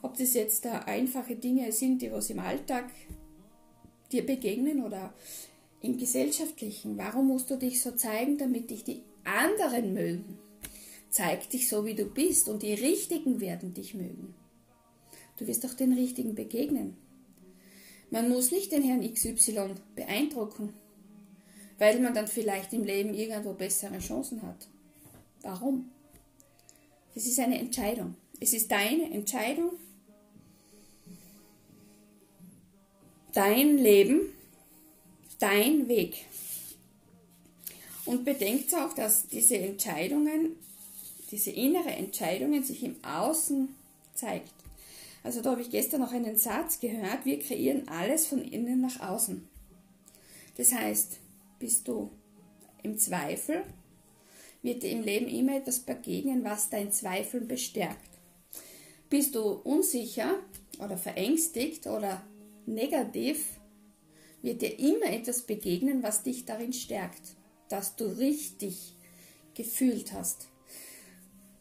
Ob 0.02 0.18
das 0.18 0.34
jetzt 0.34 0.66
da 0.66 0.80
einfache 0.80 1.36
Dinge 1.36 1.72
sind, 1.72 2.02
die 2.02 2.12
was 2.12 2.30
im 2.30 2.40
Alltag 2.40 2.90
dir 4.12 4.26
begegnen 4.26 4.84
oder 4.84 5.14
im 5.82 5.98
gesellschaftlichen. 5.98 6.98
Warum 6.98 7.28
musst 7.28 7.50
du 7.50 7.58
dich 7.58 7.82
so 7.82 7.92
zeigen, 7.92 8.38
damit 8.38 8.70
dich 8.70 8.84
die 8.84 9.04
anderen 9.24 9.94
mögen? 9.94 10.38
Zeig 11.10 11.50
dich 11.50 11.68
so, 11.68 11.86
wie 11.86 11.96
du 11.96 12.06
bist 12.06 12.50
und 12.50 12.62
die 12.62 12.74
Richtigen 12.74 13.42
werden 13.42 13.74
dich 13.74 13.94
mögen. 13.94 14.36
Du 15.38 15.48
wirst 15.48 15.66
auch 15.66 15.74
den 15.74 15.94
Richtigen 15.94 16.36
begegnen. 16.36 16.98
Man 18.12 18.30
muss 18.30 18.52
nicht 18.52 18.72
den 18.72 18.84
Herrn 18.84 19.02
XY 19.02 19.76
beeindrucken 19.96 20.74
weil 21.80 22.00
man 22.00 22.14
dann 22.14 22.28
vielleicht 22.28 22.74
im 22.74 22.84
Leben 22.84 23.14
irgendwo 23.14 23.54
bessere 23.54 23.98
Chancen 24.00 24.42
hat. 24.44 24.68
Warum? 25.42 25.90
Es 27.16 27.26
ist 27.26 27.40
eine 27.40 27.58
Entscheidung. 27.58 28.16
Es 28.40 28.54
ist 28.54 28.72
deine 28.72 29.12
Entscheidung, 29.12 29.72
dein 33.34 33.78
Leben, 33.78 34.22
dein 35.40 35.88
Weg. 35.88 36.26
Und 38.06 38.26
bedenkt 38.26 38.74
auch, 38.76 38.94
dass 38.94 39.28
diese 39.28 39.58
Entscheidungen, 39.58 40.56
diese 41.32 41.52
innere 41.52 41.90
Entscheidungen 41.90 42.64
sich 42.64 42.84
im 42.84 42.96
Außen 43.04 43.70
zeigt. 44.14 44.54
Also 45.24 45.42
da 45.42 45.52
habe 45.52 45.62
ich 45.62 45.70
gestern 45.70 46.02
noch 46.02 46.12
einen 46.12 46.38
Satz 46.38 46.80
gehört, 46.80 47.26
wir 47.26 47.40
kreieren 47.40 47.88
alles 47.88 48.26
von 48.26 48.42
innen 48.42 48.82
nach 48.82 49.00
außen. 49.02 49.48
Das 50.58 50.72
heißt, 50.72 51.20
bist 51.60 51.88
du 51.88 52.10
im 52.82 52.98
Zweifel, 52.98 53.64
wird 54.62 54.84
dir 54.84 54.92
im 54.92 55.04
Leben 55.04 55.28
immer 55.28 55.58
etwas 55.58 55.80
begegnen, 55.80 56.44
was 56.44 56.70
dein 56.70 56.92
Zweifeln 56.92 57.48
bestärkt. 57.48 58.10
Bist 59.10 59.36
du 59.36 59.42
unsicher 59.42 60.36
oder 60.80 60.98
verängstigt 60.98 61.88
oder 61.88 62.22
negativ, 62.66 63.60
wird 64.42 64.62
dir 64.62 64.80
immer 64.80 65.08
etwas 65.12 65.42
begegnen, 65.42 66.04
was 66.04 66.24
dich 66.24 66.46
darin 66.46 66.74
stärkt, 66.74 67.36
dass 67.68 67.96
du 67.96 68.06
richtig 68.06 68.96
gefühlt 69.54 70.14
hast. 70.14 70.48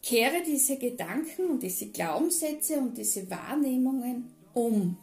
Kehre 0.03 0.43
diese 0.47 0.79
Gedanken 0.79 1.51
und 1.51 1.63
diese 1.63 1.89
Glaubenssätze 1.89 2.79
und 2.79 2.97
diese 2.97 3.29
Wahrnehmungen 3.31 4.33
um. 4.55 4.97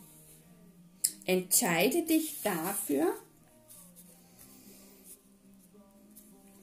Entscheide 1.26 2.04
dich 2.04 2.42
dafür, 2.44 3.14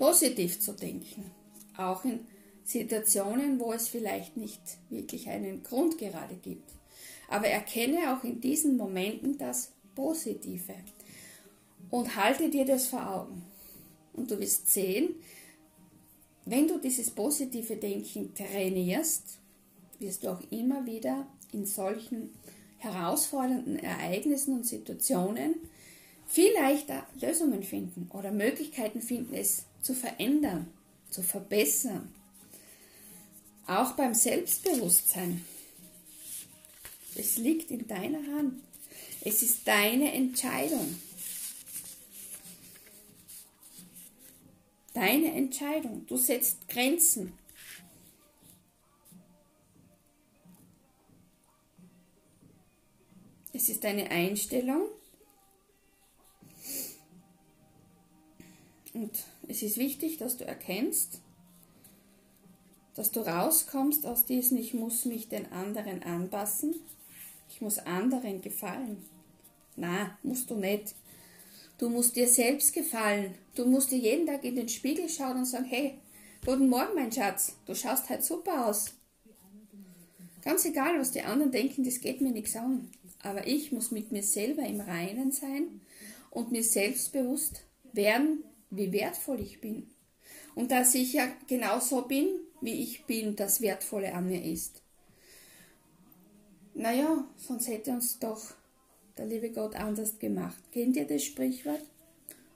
positiv 0.02 0.58
zu 0.58 0.72
denken. 0.72 1.30
Auch 1.76 2.04
in 2.04 2.26
Situationen, 2.64 3.60
wo 3.60 3.72
es 3.72 3.86
vielleicht 3.86 4.36
nicht 4.36 4.60
wirklich 4.90 5.28
einen 5.28 5.62
Grund 5.62 5.96
gerade 5.96 6.34
gibt. 6.34 6.72
Aber 7.28 7.46
erkenne 7.46 8.12
auch 8.12 8.24
in 8.24 8.40
diesen 8.40 8.76
Momenten 8.76 9.38
das 9.38 9.70
Positive 9.94 10.74
und 11.88 12.16
halte 12.16 12.50
dir 12.50 12.64
das 12.64 12.88
vor 12.88 13.14
Augen. 13.14 13.44
Und 14.12 14.28
du 14.32 14.40
wirst 14.40 14.72
sehen, 14.72 15.14
wenn 16.46 16.66
du 16.66 16.78
dieses 16.78 17.10
positive 17.10 17.76
Denken 17.76 18.34
trainierst, 18.34 19.38
wirst 20.00 20.24
du 20.24 20.32
auch 20.32 20.40
immer 20.50 20.84
wieder 20.84 21.28
in 21.52 21.64
solchen 21.64 22.30
herausfordernden 22.78 23.78
Ereignissen 23.78 24.56
und 24.56 24.66
Situationen 24.66 25.54
viel 26.32 26.50
leichter 26.54 27.06
Lösungen 27.20 27.62
finden 27.62 28.10
oder 28.10 28.30
Möglichkeiten 28.30 29.02
finden, 29.02 29.34
es 29.34 29.66
zu 29.82 29.94
verändern, 29.94 30.72
zu 31.10 31.22
verbessern. 31.22 32.10
Auch 33.66 33.92
beim 33.92 34.14
Selbstbewusstsein. 34.14 35.44
Es 37.14 37.36
liegt 37.36 37.70
in 37.70 37.86
deiner 37.86 38.26
Hand. 38.34 38.62
Es 39.20 39.42
ist 39.42 39.68
deine 39.68 40.10
Entscheidung. 40.14 40.98
Deine 44.94 45.32
Entscheidung. 45.32 46.06
Du 46.06 46.16
setzt 46.16 46.66
Grenzen. 46.66 47.34
Es 53.52 53.68
ist 53.68 53.84
deine 53.84 54.10
Einstellung, 54.10 54.88
Und 58.94 59.12
es 59.48 59.62
ist 59.62 59.78
wichtig, 59.78 60.18
dass 60.18 60.36
du 60.36 60.44
erkennst, 60.44 61.20
dass 62.94 63.10
du 63.10 63.20
rauskommst 63.20 64.04
aus 64.06 64.26
diesem, 64.26 64.58
ich 64.58 64.74
muss 64.74 65.04
mich 65.06 65.28
den 65.28 65.50
anderen 65.50 66.02
anpassen, 66.02 66.74
ich 67.48 67.60
muss 67.60 67.78
anderen 67.78 68.42
gefallen. 68.42 69.04
Na, 69.76 70.18
musst 70.22 70.50
du 70.50 70.56
nicht. 70.56 70.94
Du 71.78 71.88
musst 71.88 72.16
dir 72.16 72.28
selbst 72.28 72.74
gefallen. 72.74 73.34
Du 73.54 73.64
musst 73.64 73.90
dir 73.90 73.98
jeden 73.98 74.26
Tag 74.26 74.44
in 74.44 74.56
den 74.56 74.68
Spiegel 74.68 75.08
schauen 75.08 75.38
und 75.38 75.46
sagen, 75.46 75.64
hey, 75.64 75.98
guten 76.44 76.68
Morgen, 76.68 76.94
mein 76.94 77.12
Schatz, 77.12 77.56
du 77.66 77.74
schaust 77.74 78.10
halt 78.10 78.24
super 78.24 78.66
aus. 78.66 78.94
Ganz 80.42 80.64
egal, 80.64 80.98
was 80.98 81.12
die 81.12 81.22
anderen 81.22 81.52
denken, 81.52 81.84
das 81.84 82.00
geht 82.00 82.20
mir 82.20 82.32
nichts 82.32 82.56
an. 82.56 82.90
Aber 83.22 83.46
ich 83.46 83.72
muss 83.72 83.90
mit 83.90 84.12
mir 84.12 84.22
selber 84.22 84.62
im 84.62 84.80
Reinen 84.80 85.32
sein 85.32 85.80
und 86.30 86.50
mir 86.50 86.64
selbstbewusst 86.64 87.64
werden, 87.92 88.44
wie 88.72 88.92
wertvoll 88.92 89.40
ich 89.40 89.60
bin. 89.60 89.86
Und 90.54 90.70
dass 90.70 90.94
ich 90.94 91.12
ja 91.12 91.28
genauso 91.46 92.02
bin, 92.02 92.26
wie 92.60 92.82
ich 92.82 93.04
bin, 93.04 93.36
das 93.36 93.60
Wertvolle 93.60 94.14
an 94.14 94.26
mir 94.26 94.42
ist. 94.44 94.82
Naja, 96.74 97.24
sonst 97.36 97.68
hätte 97.68 97.92
uns 97.92 98.18
doch 98.18 98.54
der 99.18 99.26
liebe 99.26 99.50
Gott 99.50 99.76
anders 99.76 100.18
gemacht. 100.18 100.58
Kennt 100.72 100.96
ihr 100.96 101.06
das 101.06 101.22
Sprichwort? 101.22 101.82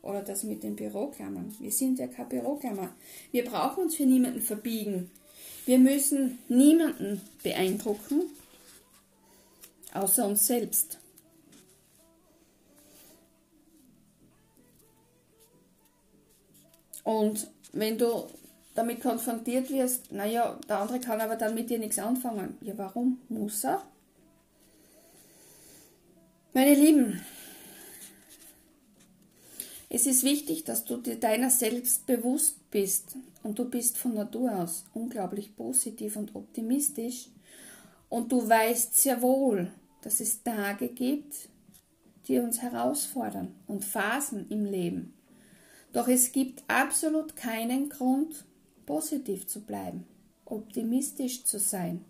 Oder 0.02 0.22
das 0.22 0.44
mit 0.44 0.62
den 0.62 0.76
Büroklammern? 0.76 1.54
Wir 1.58 1.72
sind 1.72 1.98
ja 1.98 2.06
kein 2.06 2.28
Büroklammer. 2.28 2.94
Wir 3.32 3.44
brauchen 3.44 3.84
uns 3.84 3.96
für 3.96 4.06
niemanden 4.06 4.40
verbiegen. 4.40 5.10
Wir 5.66 5.78
müssen 5.78 6.38
niemanden 6.48 7.20
beeindrucken, 7.42 8.22
außer 9.92 10.26
uns 10.26 10.46
selbst. 10.46 10.98
Und 17.06 17.46
wenn 17.72 17.98
du 17.98 18.24
damit 18.74 19.00
konfrontiert 19.00 19.70
wirst, 19.70 20.10
naja, 20.10 20.58
der 20.68 20.80
andere 20.80 20.98
kann 20.98 21.20
aber 21.20 21.36
dann 21.36 21.54
mit 21.54 21.70
dir 21.70 21.78
nichts 21.78 22.00
anfangen. 22.00 22.58
Ja, 22.60 22.76
warum? 22.76 23.20
Muss 23.28 23.62
er? 23.62 23.80
Meine 26.52 26.74
Lieben, 26.74 27.20
es 29.88 30.06
ist 30.06 30.24
wichtig, 30.24 30.64
dass 30.64 30.84
du 30.84 30.96
dir 30.96 31.14
deiner 31.14 31.48
selbst 31.48 32.06
bewusst 32.06 32.56
bist 32.72 33.14
und 33.44 33.56
du 33.56 33.66
bist 33.66 33.98
von 33.98 34.14
Natur 34.14 34.56
aus 34.56 34.84
unglaublich 34.92 35.54
positiv 35.54 36.16
und 36.16 36.34
optimistisch 36.34 37.28
und 38.08 38.32
du 38.32 38.48
weißt 38.48 38.96
sehr 38.96 39.22
wohl, 39.22 39.70
dass 40.02 40.18
es 40.18 40.42
Tage 40.42 40.88
gibt, 40.88 41.50
die 42.26 42.40
uns 42.40 42.60
herausfordern 42.62 43.54
und 43.68 43.84
Phasen 43.84 44.50
im 44.50 44.64
Leben. 44.64 45.15
Doch 45.96 46.08
es 46.08 46.30
gibt 46.30 46.62
absolut 46.68 47.36
keinen 47.36 47.88
Grund, 47.88 48.44
positiv 48.84 49.46
zu 49.46 49.62
bleiben, 49.62 50.04
optimistisch 50.44 51.44
zu 51.44 51.58
sein. 51.58 52.04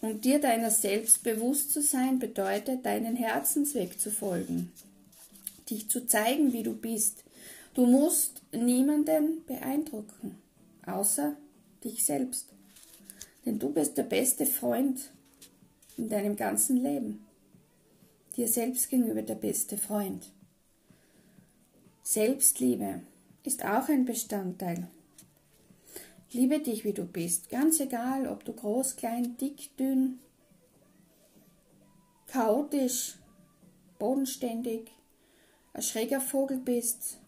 Und 0.00 0.24
dir 0.24 0.38
deiner 0.38 0.70
selbst 0.70 1.24
bewusst 1.24 1.72
zu 1.72 1.82
sein, 1.82 2.20
bedeutet, 2.20 2.86
deinen 2.86 3.16
Herzensweg 3.16 3.98
zu 3.98 4.12
folgen, 4.12 4.70
dich 5.68 5.90
zu 5.90 6.06
zeigen, 6.06 6.52
wie 6.52 6.62
du 6.62 6.76
bist. 6.76 7.24
Du 7.74 7.86
musst 7.86 8.40
niemanden 8.52 9.44
beeindrucken, 9.44 10.38
außer 10.86 11.34
dich 11.82 12.04
selbst. 12.04 12.50
Denn 13.44 13.58
du 13.58 13.70
bist 13.70 13.98
der 13.98 14.04
beste 14.04 14.46
Freund 14.46 15.10
in 15.96 16.08
deinem 16.08 16.36
ganzen 16.36 16.76
Leben. 16.76 17.26
Dir 18.36 18.46
selbst 18.46 18.90
gegenüber 18.90 19.22
der 19.22 19.34
beste 19.34 19.76
Freund. 19.76 20.28
Selbstliebe 22.08 23.02
ist 23.42 23.64
auch 23.64 23.88
ein 23.88 24.04
Bestandteil. 24.04 24.86
Liebe 26.30 26.60
dich, 26.60 26.84
wie 26.84 26.92
du 26.92 27.04
bist, 27.04 27.48
ganz 27.48 27.80
egal, 27.80 28.28
ob 28.28 28.44
du 28.44 28.52
groß, 28.52 28.94
klein, 28.94 29.36
dick, 29.38 29.76
dünn, 29.76 30.20
chaotisch, 32.28 33.16
bodenständig, 33.98 34.92
ein 35.72 35.82
schräger 35.82 36.20
Vogel 36.20 36.58
bist 36.58 37.18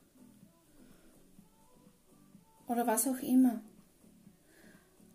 oder 2.69 2.87
was 2.87 3.09
auch 3.09 3.19
immer. 3.19 3.61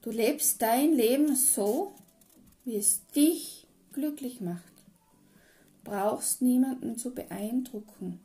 Du 0.01 0.11
lebst 0.11 0.61
dein 0.61 0.91
Leben 0.91 1.37
so, 1.37 1.95
wie 2.65 2.75
es 2.75 3.07
dich 3.15 3.65
glücklich 3.93 4.41
macht. 4.41 4.73
Brauchst 5.85 6.41
niemanden 6.41 6.97
zu 6.97 7.15
beeindrucken. 7.15 8.19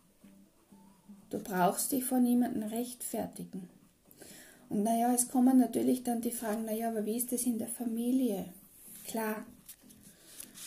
Du 1.30 1.38
brauchst 1.38 1.92
dich 1.92 2.04
vor 2.04 2.18
niemandem 2.18 2.62
rechtfertigen. 2.64 3.68
Und 4.68 4.82
naja, 4.82 5.12
es 5.14 5.28
kommen 5.28 5.58
natürlich 5.58 6.02
dann 6.02 6.20
die 6.20 6.30
Fragen, 6.30 6.64
naja, 6.64 6.88
aber 6.88 7.04
wie 7.06 7.16
ist 7.16 7.32
das 7.32 7.42
in 7.42 7.58
der 7.58 7.68
Familie? 7.68 8.46
Klar, 9.06 9.44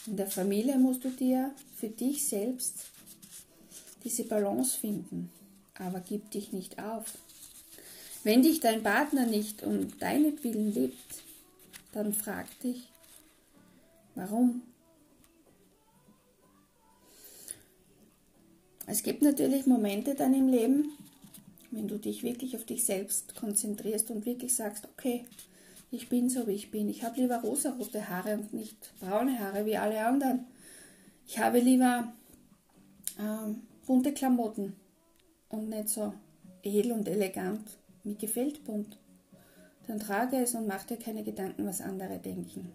in 0.08 0.18
der 0.18 0.28
Familie 0.28 0.78
musst 0.78 1.04
du 1.04 1.10
dir 1.10 1.52
für 1.76 1.90
dich 1.90 2.28
selbst 2.28 2.86
diese 4.04 4.24
Balance 4.24 4.78
finden, 4.78 5.30
aber 5.76 6.00
gib 6.00 6.32
dich 6.32 6.52
nicht 6.52 6.82
auf. 6.82 7.18
Wenn 8.24 8.42
dich 8.42 8.60
dein 8.60 8.84
Partner 8.84 9.26
nicht 9.26 9.64
um 9.64 9.98
deinetwillen 10.00 10.74
liebt, 10.74 11.24
dann 11.92 12.14
frag 12.14 12.48
dich, 12.62 12.88
warum? 14.16 14.62
Es 18.88 19.04
gibt 19.04 19.22
natürlich 19.22 19.66
Momente 19.66 20.16
dann 20.16 20.34
im 20.34 20.48
Leben, 20.48 20.92
wenn 21.72 21.88
du 21.88 21.98
dich 21.98 22.24
wirklich 22.24 22.56
auf 22.56 22.66
dich 22.66 22.84
selbst 22.84 23.36
konzentrierst 23.36 24.12
und 24.12 24.26
wirklich 24.26 24.56
sagst, 24.56 24.88
okay, 24.92 25.26
ich 25.92 26.10
bin 26.10 26.30
so 26.30 26.48
wie 26.48 26.54
ich 26.54 26.72
bin. 26.72 26.90
Ich 26.90 27.04
habe 27.04 27.20
lieber 27.20 27.38
rosarote 27.38 28.10
Haare 28.10 28.34
und 28.34 28.54
nicht 28.54 28.94
braune 29.00 29.40
Haare 29.40 29.66
wie 29.66 29.78
alle 29.78 30.06
anderen. 30.06 30.46
Ich 31.28 31.40
habe 31.40 31.60
lieber 31.60 32.12
ähm, 33.20 33.62
bunte 33.86 34.14
Klamotten 34.14 34.76
und 35.50 35.70
nicht 35.70 35.90
so 35.90 36.14
edel 36.64 36.94
und 36.94 37.08
elegant. 37.08 37.78
Mir 38.04 38.16
gefällt 38.16 38.64
bunt. 38.64 38.98
Dann 39.88 40.00
trage 40.00 40.38
es 40.38 40.56
und 40.56 40.68
mach 40.68 40.84
dir 40.84 40.98
keine 40.98 41.24
Gedanken, 41.24 41.66
was 41.66 41.82
andere 41.82 42.20
denken. 42.20 42.72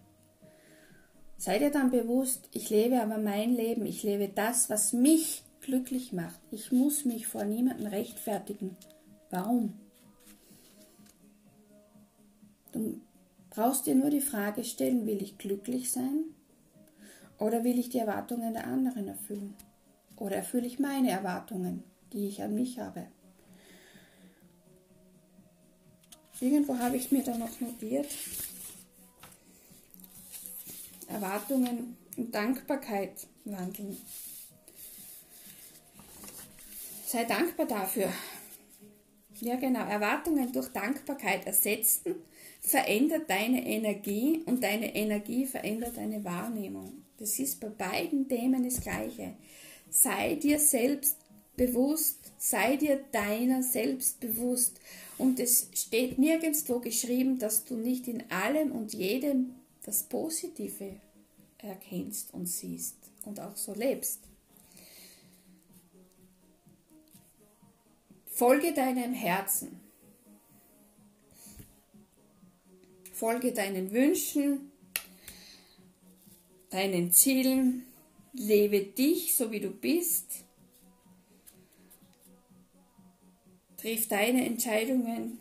Sei 1.37 1.59
dir 1.59 1.71
dann 1.71 1.91
bewusst, 1.91 2.49
ich 2.51 2.69
lebe 2.69 3.01
aber 3.01 3.17
mein 3.17 3.55
Leben, 3.55 3.85
ich 3.85 4.03
lebe 4.03 4.27
das, 4.27 4.69
was 4.69 4.93
mich 4.93 5.43
glücklich 5.67 6.13
macht. 6.13 6.39
Ich 6.49 6.71
muss 6.71 7.03
mich 7.03 7.27
vor 7.27 7.43
niemandem 7.43 7.87
rechtfertigen. 7.87 8.77
Warum? 9.29 9.73
Du 12.71 13.01
brauchst 13.49 13.85
dir 13.85 13.93
nur 13.93 14.09
die 14.09 14.21
Frage 14.21 14.63
stellen, 14.63 15.05
will 15.05 15.21
ich 15.21 15.37
glücklich 15.37 15.91
sein 15.91 16.23
oder 17.37 17.65
will 17.65 17.77
ich 17.77 17.89
die 17.89 17.97
Erwartungen 17.97 18.53
der 18.53 18.65
anderen 18.65 19.09
erfüllen? 19.09 19.55
Oder 20.15 20.37
erfülle 20.37 20.67
ich 20.67 20.79
meine 20.79 21.11
Erwartungen, 21.11 21.83
die 22.13 22.29
ich 22.29 22.41
an 22.41 22.55
mich 22.55 22.79
habe? 22.79 23.07
Irgendwo 26.39 26.77
habe 26.77 26.95
ich 26.95 27.11
mir 27.11 27.23
da 27.23 27.37
noch 27.37 27.59
notiert. 27.59 28.07
Erwartungen 31.09 31.97
und 32.15 32.33
Dankbarkeit 32.33 33.27
wandeln. 33.43 33.97
Sei 37.07 37.23
dankbar 37.23 37.65
dafür. 37.65 38.11
Ja, 39.39 39.55
genau. 39.55 39.85
Erwartungen 39.87 40.51
durch 40.51 40.67
Dankbarkeit 40.67 41.47
ersetzen 41.47 42.15
verändert 42.59 43.29
deine 43.29 43.65
Energie 43.65 44.43
und 44.45 44.61
deine 44.61 44.93
Energie 44.93 45.45
verändert 45.45 45.95
deine 45.95 46.25
Wahrnehmung. 46.25 47.05
Das 47.17 47.39
ist 47.39 47.61
bei 47.61 47.69
beiden 47.69 48.27
Themen 48.27 48.65
das 48.65 48.81
Gleiche. 48.81 49.35
Sei 49.89 50.35
dir 50.35 50.59
selbst 50.59 51.15
bewusst, 51.55 52.33
sei 52.37 52.75
dir 52.75 53.01
deiner 53.13 53.63
selbst 53.63 54.19
bewusst. 54.19 54.81
Und 55.17 55.39
es 55.39 55.69
steht 55.75 56.19
nirgendwo 56.19 56.81
geschrieben, 56.81 57.39
dass 57.39 57.63
du 57.63 57.77
nicht 57.77 58.09
in 58.09 58.29
allem 58.29 58.73
und 58.73 58.93
jedem 58.93 59.55
das 59.85 60.03
Positive 60.03 60.97
erkennst 61.57 62.33
und 62.33 62.47
siehst 62.47 62.97
und 63.23 63.39
auch 63.39 63.55
so 63.55 63.73
lebst. 63.73 64.19
Folge 68.37 68.71
deinem 68.71 69.13
Herzen. 69.13 69.81
Folge 73.11 73.51
deinen 73.51 73.91
Wünschen. 73.91 74.71
deinen 76.69 77.11
Zielen, 77.11 77.87
lebe 78.33 78.83
dich 78.83 79.35
so 79.35 79.51
wie 79.51 79.59
du 79.59 79.71
bist, 79.71 80.43
triff 83.77 84.07
deine 84.07 84.45
Entscheidungen. 84.45 85.39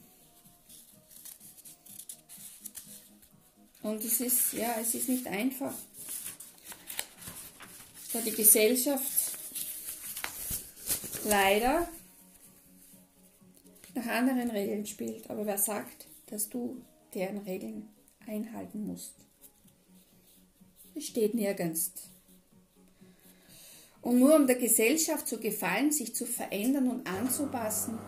Und 3.83 4.03
es 4.05 4.21
ist, 4.21 4.55
ja, 4.55 4.77
es 4.81 4.95
ist 4.95 5.11
nicht 5.11 5.27
einfach, 5.27 5.75
da 8.15 8.21
die 8.21 8.33
Gesellschaft 8.33 9.37
leider 11.25 11.87
nach 14.07 14.15
anderen 14.15 14.51
Regeln 14.51 14.87
spielt. 14.87 15.29
Aber 15.31 15.47
wer 15.47 15.59
sagt, 15.59 16.07
dass 16.27 16.49
du 16.49 16.83
deren 17.15 17.39
Regeln 17.39 17.89
einhalten 18.27 18.87
musst? 18.87 19.15
Es 20.95 21.07
steht 21.07 21.35
nirgends. 21.35 21.93
Und 24.03 24.19
nur 24.19 24.37
um 24.37 24.47
der 24.47 24.57
Gesellschaft 24.57 25.27
zu 25.27 25.39
gefallen, 25.39 25.91
sich 25.91 26.15
zu 26.15 26.27
verändern 26.27 26.89
und 26.89 27.07
anzupassen, 27.09 27.99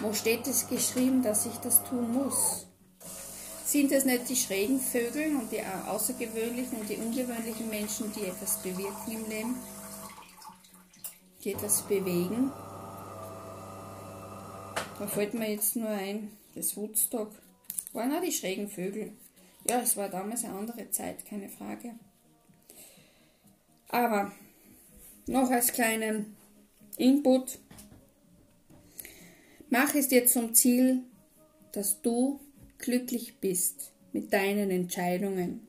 wo 0.00 0.12
steht 0.12 0.46
es 0.46 0.68
geschrieben, 0.68 1.22
dass 1.22 1.46
ich 1.46 1.54
das 1.58 1.82
tun 1.84 2.12
muss? 2.12 2.66
Sind 3.64 3.90
es 3.92 4.04
nicht 4.04 4.28
die 4.28 4.36
schrägen 4.36 4.78
Vögel 4.78 5.36
und 5.36 5.50
die 5.50 5.62
außergewöhnlichen 5.62 6.78
und 6.78 6.88
die 6.88 6.96
ungewöhnlichen 6.96 7.68
Menschen, 7.68 8.12
die 8.12 8.26
etwas 8.26 8.58
bewirken 8.58 9.12
im 9.12 9.28
Leben? 9.28 9.56
Die 11.42 11.52
etwas 11.52 11.82
bewegen? 11.82 12.52
Da 14.98 15.06
fällt 15.06 15.34
mir 15.34 15.50
jetzt 15.50 15.76
nur 15.76 15.88
ein, 15.88 16.30
das 16.54 16.76
Woodstock. 16.76 17.30
Waren 17.92 18.12
auch 18.12 18.22
die 18.22 18.32
schrägen 18.32 18.68
Vögel. 18.68 19.12
Ja, 19.68 19.80
es 19.80 19.96
war 19.96 20.08
damals 20.08 20.44
eine 20.44 20.54
andere 20.54 20.90
Zeit, 20.90 21.26
keine 21.26 21.48
Frage. 21.48 21.94
Aber 23.88 24.32
noch 25.26 25.50
als 25.50 25.72
kleinen 25.72 26.36
Input. 26.96 27.58
Mach 29.68 29.94
es 29.94 30.08
dir 30.08 30.26
zum 30.26 30.54
Ziel, 30.54 31.02
dass 31.72 32.00
du 32.00 32.40
glücklich 32.78 33.38
bist 33.38 33.92
mit 34.12 34.32
deinen 34.32 34.70
Entscheidungen. 34.70 35.66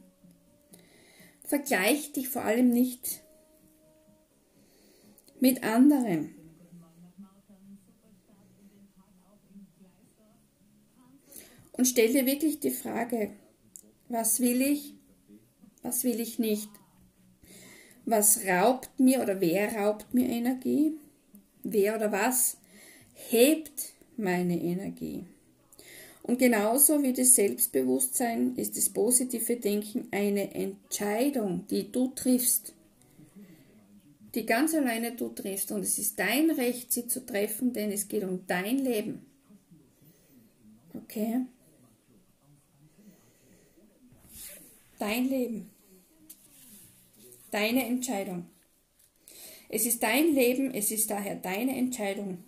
Vergleich 1.43 2.13
dich 2.13 2.29
vor 2.29 2.43
allem 2.43 2.69
nicht 2.69 3.23
mit 5.39 5.63
anderen. 5.63 6.36
Und 11.77 11.85
stell 11.85 12.11
dir 12.11 12.25
wirklich 12.25 12.59
die 12.59 12.71
Frage, 12.71 13.31
was 14.09 14.39
will 14.39 14.61
ich, 14.61 14.93
was 15.83 16.03
will 16.03 16.19
ich 16.19 16.39
nicht? 16.39 16.69
Was 18.05 18.45
raubt 18.45 18.99
mir 18.99 19.21
oder 19.21 19.39
wer 19.41 19.75
raubt 19.75 20.13
mir 20.13 20.27
Energie? 20.27 20.93
Wer 21.63 21.95
oder 21.95 22.11
was 22.11 22.57
hebt 23.13 23.93
meine 24.15 24.59
Energie? 24.59 25.25
Und 26.23 26.39
genauso 26.39 27.03
wie 27.03 27.13
das 27.13 27.35
Selbstbewusstsein 27.35 28.55
ist 28.57 28.75
das 28.75 28.89
positive 28.89 29.55
Denken 29.57 30.07
eine 30.11 30.53
Entscheidung, 30.53 31.65
die 31.69 31.91
du 31.91 32.07
triffst, 32.09 32.73
die 34.35 34.45
ganz 34.45 34.73
alleine 34.73 35.13
du 35.13 35.29
triffst. 35.29 35.71
Und 35.71 35.83
es 35.83 35.97
ist 35.97 36.19
dein 36.19 36.51
Recht, 36.51 36.91
sie 36.91 37.07
zu 37.07 37.25
treffen, 37.25 37.71
denn 37.71 37.91
es 37.91 38.07
geht 38.07 38.23
um 38.23 38.45
dein 38.45 38.79
Leben. 38.79 39.25
Okay? 40.93 41.45
Dein 44.99 45.29
Leben. 45.29 45.69
Deine 47.51 47.85
Entscheidung. 47.85 48.47
Es 49.69 49.85
ist 49.85 50.01
dein 50.01 50.33
Leben, 50.33 50.73
es 50.73 50.91
ist 50.91 51.09
daher 51.09 51.35
deine 51.35 51.77
Entscheidung. 51.77 52.43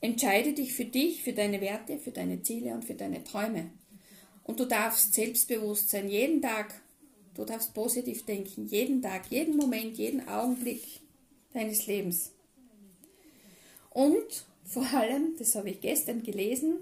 Entscheide 0.00 0.52
dich 0.52 0.72
für 0.72 0.84
dich, 0.84 1.22
für 1.22 1.32
deine 1.32 1.60
Werte, 1.60 1.98
für 1.98 2.12
deine 2.12 2.42
Ziele 2.42 2.72
und 2.72 2.84
für 2.84 2.94
deine 2.94 3.24
Träume. 3.24 3.70
Und 4.44 4.60
du 4.60 4.64
darfst 4.64 5.14
selbstbewusst 5.14 5.90
sein, 5.90 6.08
jeden 6.08 6.40
Tag. 6.40 6.80
Du 7.34 7.44
darfst 7.44 7.74
positiv 7.74 8.24
denken, 8.24 8.66
jeden 8.66 9.02
Tag, 9.02 9.30
jeden 9.30 9.56
Moment, 9.56 9.98
jeden 9.98 10.26
Augenblick 10.28 10.82
deines 11.52 11.86
Lebens. 11.86 12.32
Und 13.90 14.46
vor 14.64 14.86
allem, 14.94 15.34
das 15.38 15.54
habe 15.56 15.70
ich 15.70 15.80
gestern 15.80 16.22
gelesen, 16.22 16.76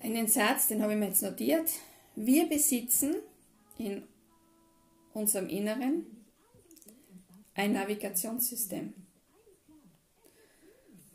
einen 0.00 0.28
Satz, 0.28 0.68
den 0.68 0.82
habe 0.82 0.92
ich 0.92 0.98
mir 0.98 1.08
jetzt 1.08 1.22
notiert. 1.22 1.70
Wir 2.14 2.48
besitzen 2.48 3.16
in 3.78 4.02
unserem 5.14 5.48
Inneren 5.48 6.06
ein 7.54 7.72
Navigationssystem. 7.72 8.94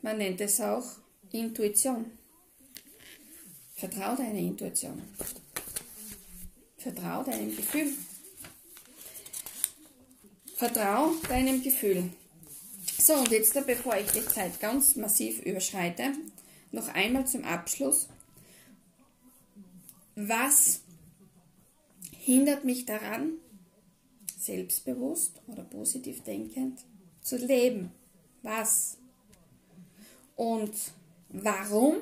Man 0.02 0.18
nennt 0.18 0.40
es 0.40 0.60
auch 0.60 0.84
Intuition. 1.32 2.04
Vertrau 3.74 4.14
deiner 4.14 4.38
Intuition. 4.38 5.02
Vertrau 6.76 7.22
deinem 7.22 7.56
Gefühl. 7.56 7.92
Vertrau 10.54 11.12
deinem 11.28 11.62
Gefühl. 11.62 12.10
So, 12.98 13.14
und 13.14 13.30
jetzt, 13.30 13.54
bevor 13.66 13.96
ich 13.96 14.10
die 14.12 14.24
Zeit 14.24 14.60
ganz 14.60 14.96
massiv 14.96 15.40
überschreite, 15.40 16.12
noch 16.70 16.88
einmal 16.88 17.26
zum 17.26 17.44
Abschluss. 17.44 18.08
Was 20.16 20.82
hindert 22.12 22.64
mich 22.64 22.86
daran, 22.86 23.34
selbstbewusst 24.38 25.42
oder 25.48 25.64
positiv 25.64 26.22
denkend 26.22 26.84
zu 27.20 27.36
leben? 27.36 27.90
Was? 28.42 28.98
Und 30.36 30.72
warum 31.30 31.96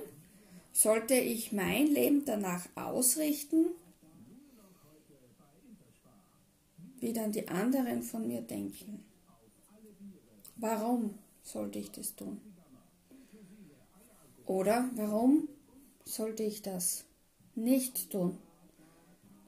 sollte 0.73 1.15
ich 1.15 1.53
mein 1.53 1.87
Leben 1.87 2.25
danach 2.25 2.67
ausrichten, 2.75 3.67
wie 7.01 7.13
dann 7.13 7.33
die 7.33 7.49
anderen 7.49 8.03
von 8.03 8.27
mir 8.27 8.43
denken? 8.43 9.05
Warum 10.57 11.19
sollte 11.43 11.79
ich 11.79 11.91
das 11.91 12.15
tun? 12.15 12.41
Oder 14.47 14.91
warum 14.97 15.49
sollte 16.05 16.43
ich 16.43 16.63
das 16.63 17.05
nicht 17.55 18.11
tun? 18.11 18.39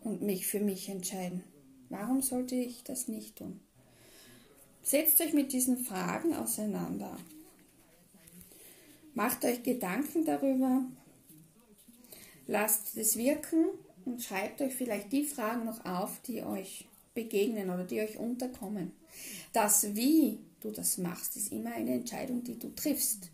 und 0.05 0.23
mich 0.23 0.47
für 0.47 0.61
mich 0.61 0.89
entscheiden. 0.89 1.43
Warum 1.89 2.23
sollte 2.23 2.55
ich 2.55 2.85
das 2.85 3.09
nicht 3.09 3.37
tun? 3.37 3.61
Setzt 4.83 5.21
euch 5.21 5.33
mit 5.33 5.53
diesen 5.53 5.79
Fragen 5.79 6.35
auseinander. 6.35 7.17
Macht 9.15 9.45
euch 9.45 9.63
Gedanken 9.63 10.25
darüber. 10.25 10.85
Lasst 12.47 12.97
es 12.97 13.17
wirken 13.17 13.65
und 14.05 14.23
schreibt 14.23 14.61
euch 14.61 14.75
vielleicht 14.75 15.11
die 15.13 15.25
Fragen 15.25 15.65
noch 15.65 15.85
auf, 15.87 16.21
die 16.27 16.43
euch 16.43 16.87
begegnen 17.15 17.71
oder 17.71 17.85
die 17.85 18.01
euch 18.01 18.19
unterkommen. 18.19 18.93
Das, 19.53 19.95
wie 19.95 20.39
du 20.61 20.71
das 20.71 20.99
machst, 20.99 21.37
ist 21.37 21.53
immer 21.53 21.73
eine 21.73 21.95
Entscheidung, 21.95 22.43
die 22.45 22.59
du 22.59 22.75
triffst. 22.75 23.31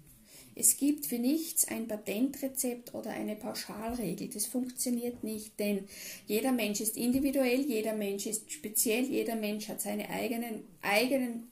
Es 0.60 0.76
gibt 0.76 1.06
für 1.06 1.18
nichts 1.18 1.66
ein 1.68 1.88
Patentrezept 1.88 2.94
oder 2.94 3.12
eine 3.12 3.34
Pauschalregel. 3.34 4.28
Das 4.28 4.44
funktioniert 4.44 5.24
nicht, 5.24 5.58
denn 5.58 5.88
jeder 6.26 6.52
Mensch 6.52 6.82
ist 6.82 6.98
individuell, 6.98 7.60
jeder 7.60 7.94
Mensch 7.94 8.26
ist 8.26 8.52
speziell, 8.52 9.04
jeder 9.04 9.36
Mensch 9.36 9.68
hat 9.68 9.80
seine 9.80 10.10
eigenen, 10.10 10.64
eigenen 10.82 11.50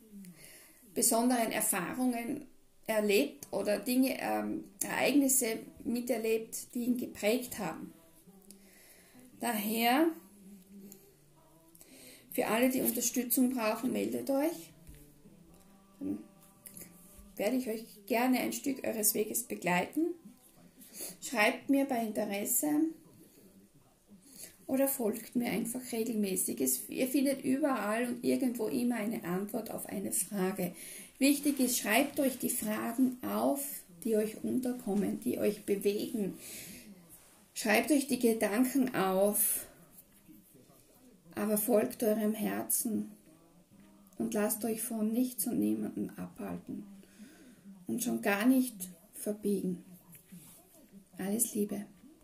besonderen 0.92 1.52
Erfahrungen 1.52 2.48
erlebt 2.86 3.48
oder 3.50 3.78
Dinge, 3.78 4.18
ähm, 4.20 4.64
Ereignisse 4.82 5.60
miterlebt, 5.84 6.74
die 6.74 6.80
ihn 6.80 6.98
geprägt 6.98 7.58
haben. 7.58 7.94
Daher, 9.40 10.08
für 12.30 12.46
alle, 12.46 12.68
die 12.68 12.82
Unterstützung 12.82 13.54
brauchen, 13.54 13.90
meldet 13.90 14.28
euch 14.28 14.70
werde 17.38 17.56
ich 17.56 17.68
euch 17.68 17.84
gerne 18.06 18.40
ein 18.40 18.52
Stück 18.52 18.84
eures 18.86 19.14
Weges 19.14 19.44
begleiten. 19.44 20.06
Schreibt 21.22 21.70
mir 21.70 21.84
bei 21.84 22.02
Interesse 22.02 22.68
oder 24.66 24.88
folgt 24.88 25.36
mir 25.36 25.50
einfach 25.50 25.80
regelmäßig. 25.92 26.60
Es, 26.60 26.88
ihr 26.88 27.08
findet 27.08 27.44
überall 27.44 28.06
und 28.06 28.24
irgendwo 28.24 28.66
immer 28.66 28.96
eine 28.96 29.24
Antwort 29.24 29.70
auf 29.70 29.86
eine 29.86 30.12
Frage. 30.12 30.72
Wichtig 31.18 31.60
ist, 31.60 31.78
schreibt 31.78 32.20
euch 32.20 32.38
die 32.38 32.50
Fragen 32.50 33.18
auf, 33.22 33.64
die 34.04 34.16
euch 34.16 34.42
unterkommen, 34.42 35.20
die 35.20 35.38
euch 35.38 35.64
bewegen. 35.64 36.34
Schreibt 37.54 37.90
euch 37.90 38.06
die 38.06 38.20
Gedanken 38.20 38.94
auf, 38.94 39.66
aber 41.34 41.56
folgt 41.56 42.02
eurem 42.02 42.34
Herzen 42.34 43.10
und 44.16 44.34
lasst 44.34 44.64
euch 44.64 44.82
von 44.82 45.12
nichts 45.12 45.46
und 45.46 45.58
niemandem 45.58 46.10
abhalten 46.16 46.97
und 47.88 48.02
schon 48.02 48.22
gar 48.22 48.46
nicht 48.46 48.88
verbiegen. 49.14 49.84
Alles 51.18 51.54
Liebe. 51.54 51.86